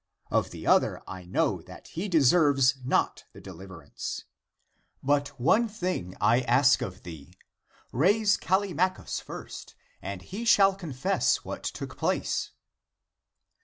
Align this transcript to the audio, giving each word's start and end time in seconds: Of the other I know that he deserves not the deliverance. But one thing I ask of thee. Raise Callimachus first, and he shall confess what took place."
Of 0.31 0.49
the 0.49 0.65
other 0.65 0.99
I 1.07 1.25
know 1.25 1.61
that 1.61 1.89
he 1.89 2.07
deserves 2.09 2.73
not 2.83 3.25
the 3.33 3.39
deliverance. 3.39 4.23
But 5.03 5.27
one 5.39 5.67
thing 5.67 6.15
I 6.19 6.39
ask 6.41 6.81
of 6.81 7.03
thee. 7.03 7.35
Raise 7.91 8.35
Callimachus 8.35 9.19
first, 9.21 9.75
and 10.01 10.23
he 10.23 10.43
shall 10.43 10.73
confess 10.73 11.45
what 11.45 11.61
took 11.61 11.99
place." 11.99 12.49